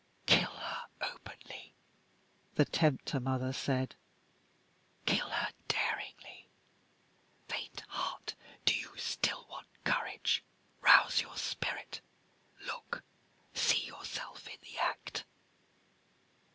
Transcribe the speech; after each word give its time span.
"Kill 0.25 0.49
her 0.49 0.85
openly," 0.99 1.75
the 2.55 2.65
tempter 2.65 3.19
mother 3.19 3.53
said. 3.53 3.93
"Kill 5.05 5.29
her 5.29 5.49
daringly. 5.67 6.49
Faint 7.47 7.81
heart, 7.87 8.33
do 8.65 8.73
you 8.73 8.97
still 8.97 9.45
want 9.47 9.67
courage? 9.83 10.43
Rouse 10.81 11.21
your 11.21 11.37
spirit; 11.37 12.01
look! 12.65 13.03
see 13.53 13.85
yourself 13.85 14.47
in 14.47 14.57
the 14.63 14.79
act!" 14.79 15.23